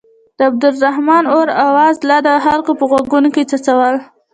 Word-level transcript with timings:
د 0.37 0.39
عبدالرحمن 0.49 1.23
اور 1.35 1.47
اواز 1.67 1.95
لا 2.09 2.17
د 2.25 2.27
خلکو 2.45 2.71
په 2.79 2.83
غوږونو 2.89 3.29
کې 3.35 3.43
څڅول. 3.49 3.95